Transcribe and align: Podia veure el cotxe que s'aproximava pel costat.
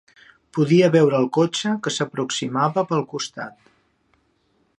Podia 0.57 0.87
veure 0.95 1.19
el 1.23 1.29
cotxe 1.37 1.75
que 1.85 1.93
s'aproximava 1.99 2.87
pel 2.93 3.09
costat. 3.13 3.73